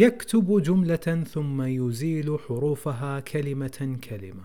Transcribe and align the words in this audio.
يكتب 0.00 0.62
جملة 0.62 1.24
ثم 1.32 1.62
يزيل 1.62 2.38
حروفها 2.38 3.20
كلمة 3.20 3.98
كلمة. 4.04 4.44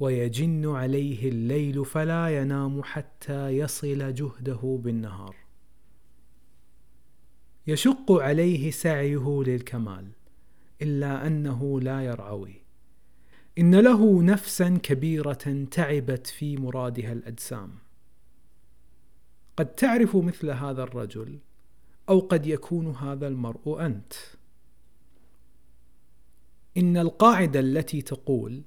ويجن 0.00 0.66
عليه 0.70 1.28
الليل 1.28 1.84
فلا 1.84 2.40
ينام 2.40 2.82
حتى 2.82 3.48
يصل 3.48 4.14
جهده 4.14 4.80
بالنهار. 4.84 5.36
يشق 7.66 8.12
عليه 8.12 8.70
سعيه 8.70 9.42
للكمال 9.46 10.10
إلا 10.82 11.26
أنه 11.26 11.80
لا 11.80 12.00
يرعوي. 12.00 12.54
إن 13.58 13.74
له 13.74 14.22
نفسا 14.22 14.78
كبيرة 14.82 15.66
تعبت 15.70 16.26
في 16.26 16.56
مرادها 16.56 17.12
الأجسام. 17.12 17.70
قد 19.56 19.74
تعرف 19.74 20.16
مثل 20.16 20.50
هذا 20.50 20.82
الرجل 20.82 21.38
أو 22.08 22.20
قد 22.20 22.46
يكون 22.46 22.90
هذا 22.90 23.28
المرء 23.28 23.86
أنت. 23.86 24.12
إن 26.76 26.96
القاعدة 26.96 27.60
التي 27.60 28.02
تقول 28.02 28.62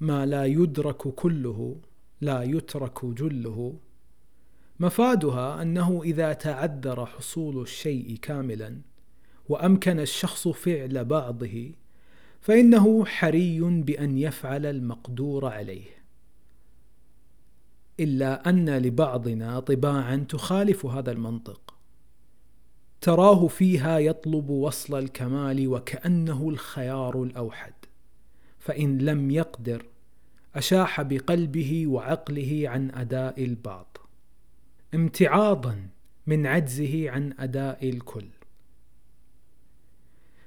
ما 0.00 0.26
لا 0.26 0.44
يدرك 0.44 0.96
كله 0.96 1.76
لا 2.20 2.42
يترك 2.42 3.04
جله 3.04 3.74
مفادها 4.80 5.62
أنه 5.62 6.02
إذا 6.04 6.32
تعذر 6.32 7.06
حصول 7.06 7.62
الشيء 7.62 8.16
كاملا 8.16 8.80
وأمكن 9.48 10.00
الشخص 10.00 10.48
فعل 10.48 11.04
بعضه 11.04 11.72
فإنه 12.40 13.04
حري 13.04 13.60
بأن 13.60 14.18
يفعل 14.18 14.66
المقدور 14.66 15.46
عليه. 15.46 15.98
إلا 18.00 18.48
أن 18.48 18.78
لبعضنا 18.78 19.60
طباعا 19.60 20.16
تخالف 20.16 20.86
هذا 20.86 21.12
المنطق. 21.12 21.67
تراه 23.08 23.46
فيها 23.46 23.98
يطلب 23.98 24.50
وصل 24.50 24.98
الكمال 24.98 25.68
وكأنه 25.68 26.48
الخيار 26.48 27.22
الأوحد. 27.22 27.72
فإن 28.58 28.98
لم 28.98 29.30
يقدر 29.30 29.86
أشاح 30.54 31.02
بقلبه 31.02 31.86
وعقله 31.86 32.62
عن 32.64 32.90
أداء 32.90 33.44
البعض 33.44 33.96
امتعاضا 34.94 35.88
من 36.26 36.46
عجزه 36.46 37.10
عن 37.10 37.34
أداء 37.38 37.88
الكل. 37.88 38.28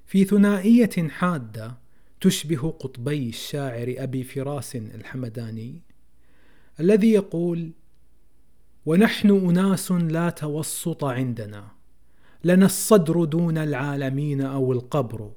في 0.06 0.26
ثنائية 0.26 1.10
حادة 1.10 1.78
تشبه 2.22 2.70
قطبي 2.72 3.30
الشاعر 3.30 3.96
أبي 3.98 4.24
فراس 4.24 4.76
الحمداني 4.76 5.82
الذي 6.80 7.12
يقول 7.12 7.72
ونحن 8.86 9.30
أناس 9.30 9.92
لا 9.92 10.30
توسط 10.30 11.04
عندنا 11.04 11.81
لنا 12.44 12.66
الصدر 12.66 13.24
دون 13.24 13.58
العالمين 13.58 14.42
أو 14.42 14.72
القبر. 14.72 15.32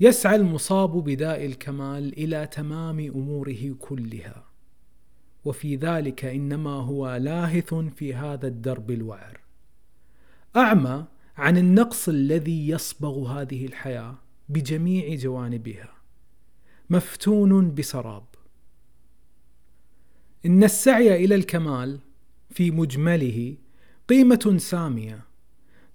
يسعى 0.00 0.36
المصاب 0.36 1.04
بداء 1.04 1.46
الكمال 1.46 2.18
إلى 2.18 2.46
تمام 2.46 2.98
أموره 2.98 3.76
كلها. 3.78 4.44
وفي 5.44 5.76
ذلك 5.76 6.24
إنما 6.24 6.70
هو 6.70 7.16
لاهث 7.16 7.74
في 7.74 8.14
هذا 8.14 8.46
الدرب 8.46 8.90
الوعر. 8.90 9.40
أعمى 10.56 11.04
عن 11.36 11.56
النقص 11.56 12.08
الذي 12.08 12.68
يصبغ 12.68 13.26
هذه 13.26 13.66
الحياة 13.66 14.14
بجميع 14.48 15.14
جوانبها. 15.14 15.88
مفتون 16.90 17.74
بسراب. 17.74 18.24
إن 20.46 20.64
السعي 20.64 21.24
إلى 21.24 21.34
الكمال 21.34 21.98
في 22.50 22.70
مجمله 22.70 23.56
قيمة 24.08 24.54
سامية 24.58 25.24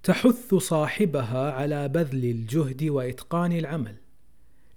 تحث 0.02 0.54
صاحبها 0.54 1.52
على 1.52 1.88
بذل 1.88 2.24
الجهد 2.24 2.84
وإتقان 2.84 3.52
العمل 3.52 3.94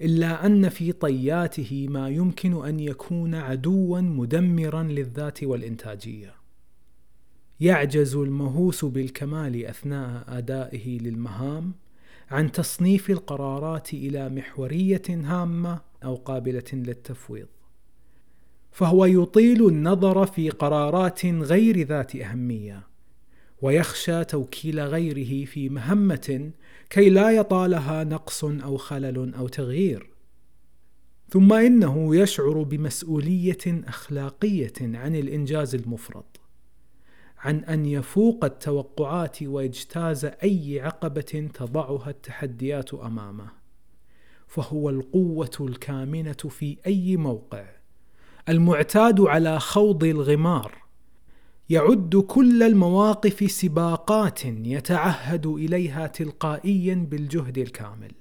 إلا 0.02 0.46
أن 0.46 0.70
في 0.70 0.92
طياته 0.92 1.88
ما 1.90 2.10
يمكن 2.10 2.66
أن 2.66 2.80
يكون 2.80 3.36
عدوا 3.36 4.02
مدمرا 4.02 4.84
للذات 4.84 5.44
والإنتاجية. 5.44 6.34
يعجز 7.60 8.16
المهووس 8.16 8.86
بالكمال 8.86 9.66
أثناء 9.66 10.24
أدائه 10.28 11.00
للمهام 11.00 11.74
عن 12.32 12.52
تصنيف 12.52 13.10
القرارات 13.10 13.94
إلى 13.94 14.30
محورية 14.30 15.04
هامة 15.10 15.82
أو 16.04 16.16
قابلة 16.16 16.64
للتفويض 16.74 17.48
فهو 18.72 19.06
يطيل 19.06 19.68
النظر 19.68 20.26
في 20.26 20.50
قرارات 20.50 21.26
غير 21.26 21.88
ذات 21.88 22.16
أهمية. 22.16 22.93
ويخشى 23.64 24.24
توكيل 24.24 24.80
غيره 24.80 25.46
في 25.46 25.70
مهمة 25.70 26.52
كي 26.90 27.10
لا 27.10 27.32
يطالها 27.32 28.04
نقص 28.04 28.44
أو 28.44 28.78
خلل 28.78 29.36
أو 29.36 29.48
تغيير. 29.48 30.10
ثم 31.30 31.54
إنه 31.54 32.16
يشعر 32.16 32.64
بمسؤولية 32.64 33.58
أخلاقية 33.68 34.74
عن 34.82 35.16
الإنجاز 35.16 35.76
المفرط 35.76 36.40
عن 37.38 37.64
أن 37.64 37.86
يفوق 37.86 38.46
التوقعات 38.46 39.44
ويجتاز 39.44 40.26
أي 40.26 40.82
عقبة 40.82 41.50
تضعها 41.54 42.10
التحديات 42.10 42.94
أمامه. 42.94 43.48
فهو 44.48 44.90
القوة 44.90 45.58
الكامنة 45.60 46.34
في 46.34 46.78
أي 46.88 47.18
موقع 47.18 47.66
المعتاد 48.50 49.22
على 49.22 49.60
خوض 49.60 50.04
الغمار 50.04 50.83
يعد 51.74 52.16
كل 52.16 52.64
المواقف 52.64 53.52
سباقات 53.52 54.46
يتعهد 54.46 55.46
إليها 55.46 56.08
تلقائيا 56.08 56.96
بالجهد 56.96 57.58
الكامل. 57.58 58.12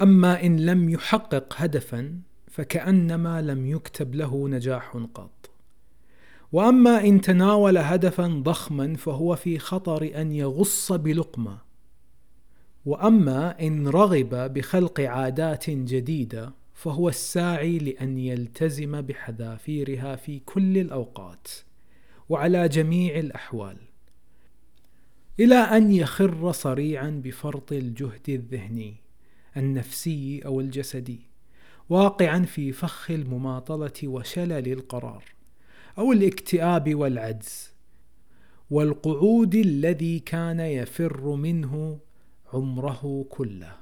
أما 0.00 0.42
إن 0.42 0.60
لم 0.60 0.88
يحقق 0.88 1.54
هدفا 1.56 2.20
فكأنما 2.50 3.42
لم 3.42 3.66
يكتب 3.66 4.14
له 4.14 4.48
نجاح 4.48 4.96
قط. 5.14 5.50
وأما 6.52 7.04
إن 7.04 7.20
تناول 7.20 7.78
هدفا 7.78 8.26
ضخما 8.26 8.96
فهو 8.96 9.36
في 9.36 9.58
خطر 9.58 10.20
أن 10.20 10.32
يغص 10.32 10.92
بلقمة. 10.92 11.58
وأما 12.84 13.60
إن 13.60 13.88
رغب 13.88 14.52
بخلق 14.54 15.00
عادات 15.00 15.70
جديدة 15.70 16.54
فهو 16.74 17.08
الساعي 17.08 17.78
لأن 17.78 18.18
يلتزم 18.18 19.00
بحذافيرها 19.00 20.16
في 20.16 20.38
كل 20.38 20.78
الأوقات. 20.78 21.48
وعلى 22.28 22.68
جميع 22.68 23.18
الأحوال 23.18 23.76
إلى 25.40 25.54
أن 25.54 25.92
يخر 25.92 26.52
صريعا 26.52 27.20
بفرط 27.24 27.72
الجهد 27.72 28.28
الذهني 28.28 28.94
النفسي 29.56 30.40
أو 30.46 30.60
الجسدي 30.60 31.20
واقعا 31.88 32.42
في 32.42 32.72
فخ 32.72 33.10
المماطلة 33.10 33.92
وشلل 34.04 34.72
القرار 34.72 35.24
أو 35.98 36.12
الاكتئاب 36.12 36.94
والعجز 36.94 37.74
والقعود 38.70 39.54
الذي 39.54 40.18
كان 40.18 40.60
يفر 40.60 41.34
منه 41.34 41.98
عمره 42.52 43.26
كله. 43.30 43.76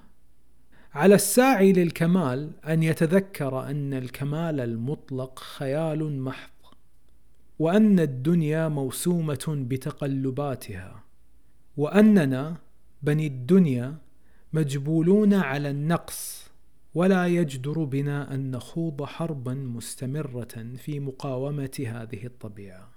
على 0.95 1.15
الساعي 1.15 1.73
للكمال 1.73 2.51
أن 2.69 2.83
يتذكر 2.83 3.61
أن 3.71 3.95
الكمال 3.95 4.61
المطلق 4.61 5.39
خيال 5.39 6.21
محض 6.21 6.51
وأن 7.59 8.01
الدنيا 8.01 8.69
موسومة 8.69 9.45
بتقلباتها 9.49 11.05
وأننا 11.77 12.57
بني 13.03 13.27
الدنيا 13.27 13.99
مجبولون 14.53 15.35
على 15.35 15.71
النقص 15.71 16.51
ولا 16.95 17.27
يجدر 17.27 17.85
بنا 17.85 18.35
أن 18.35 18.51
نخوض 18.51 19.05
حربا 19.05 19.55
مستمرة 19.55 20.67
في 20.77 21.01
مقاومة 21.01 21.85
هذه 21.87 22.27
الطبيعة. 22.27 22.92